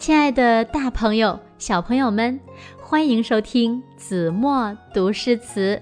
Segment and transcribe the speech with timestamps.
[0.00, 2.40] 亲爱的，大朋友、小朋友们，
[2.80, 5.80] 欢迎收听子墨读诗词。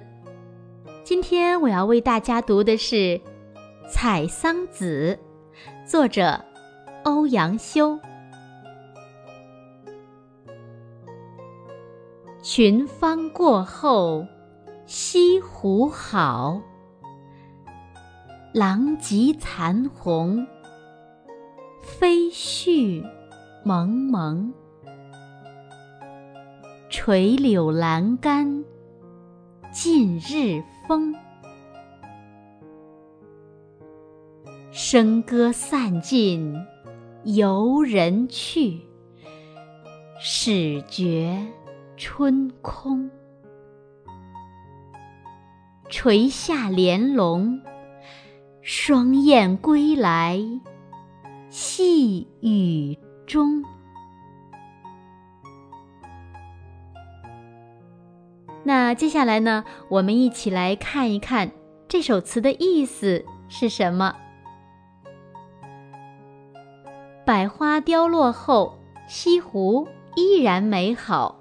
[1.05, 2.97] 今天我要为大家读的是
[3.89, 5.17] 《采桑子》，
[5.89, 6.45] 作者
[7.05, 7.97] 欧阳修。
[12.43, 14.27] 群芳过后，
[14.85, 16.61] 西湖好。
[18.53, 20.45] 狼藉残红，
[21.81, 23.01] 飞絮。
[23.69, 24.55] 蒙蒙，
[26.89, 28.65] 垂柳阑干
[29.71, 31.15] 尽日风。
[34.73, 36.55] 笙歌散尽
[37.25, 38.81] 游人去，
[40.19, 41.39] 始觉
[41.99, 43.11] 春空。
[45.91, 47.61] 垂下帘笼，
[48.63, 50.41] 双燕归来
[51.51, 52.97] 细雨。
[53.29, 53.63] 中，
[58.65, 59.65] 那接下来呢？
[59.91, 61.53] 我们一起来看一看
[61.87, 64.17] 这首词的意思是什么。
[67.27, 71.37] 百花凋落后，西湖依然美好，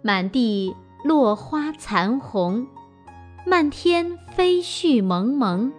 [0.00, 0.74] 满地
[1.04, 2.66] 落花残红，
[3.44, 5.70] 漫天飞絮蒙蒙，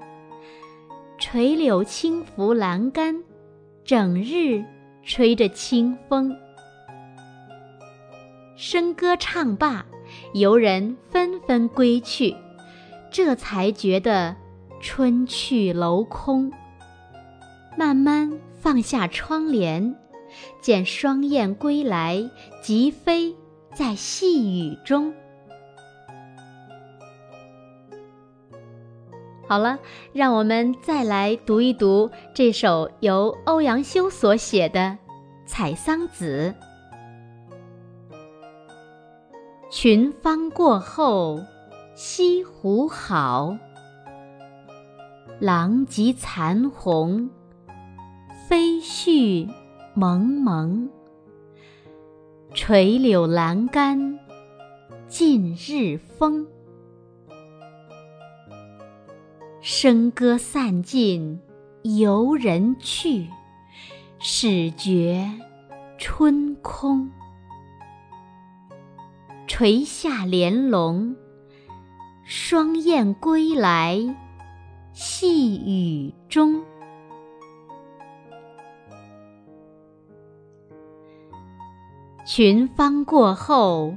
[1.18, 3.24] 垂柳轻拂栏杆，
[3.84, 4.64] 整日。
[5.06, 6.36] 吹着清风，
[8.58, 9.86] 笙歌唱罢，
[10.34, 12.36] 游人纷纷归去，
[13.12, 14.36] 这才觉得
[14.80, 16.52] 春去楼空。
[17.78, 19.96] 慢慢放下窗帘，
[20.62, 22.30] 见双燕归来，
[22.62, 23.36] 急飞
[23.74, 25.14] 在细雨中。
[29.54, 29.78] 好了，
[30.14, 34.80] 让我们再来读一读这首由欧阳修所写的
[35.46, 36.56] 《采桑子》。
[39.70, 41.40] 群芳过后，
[41.94, 43.56] 西湖好。
[45.40, 47.30] 狼藉残红，
[48.50, 49.48] 飞絮
[49.94, 50.90] 蒙蒙。
[52.56, 54.18] 垂柳阑干
[55.08, 56.48] 尽日风。
[59.66, 61.40] 笙歌散尽
[61.84, 63.30] 游人去，
[64.20, 65.32] 始觉
[65.98, 67.10] 春空。
[69.48, 71.16] 垂下帘笼，
[72.26, 73.98] 双燕归来
[74.92, 76.62] 细雨中。
[82.26, 83.96] 群芳过后，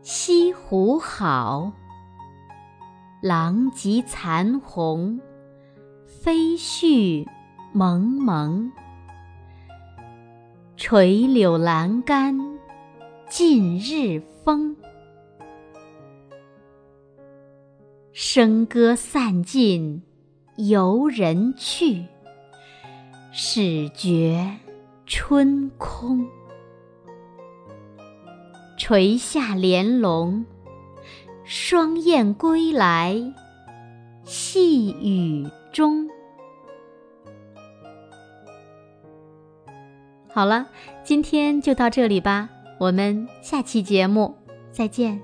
[0.00, 1.70] 西湖好。
[3.22, 5.20] 狼藉残红，
[6.04, 7.24] 飞絮
[7.72, 8.72] 蒙蒙。
[10.76, 12.36] 垂柳阑干
[13.28, 14.76] 尽日风。
[18.12, 20.02] 笙歌散尽
[20.56, 22.04] 游人去，
[23.30, 24.56] 始觉
[25.06, 26.26] 春空。
[28.76, 30.44] 垂下帘笼。
[31.44, 33.34] 双燕归来，
[34.24, 36.08] 细雨中。
[40.32, 40.68] 好了，
[41.04, 42.48] 今天就到这里吧，
[42.78, 44.34] 我们下期节目
[44.70, 45.20] 再见。